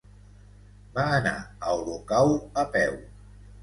[0.95, 1.35] Va anar
[1.69, 3.03] a Olocau a peu.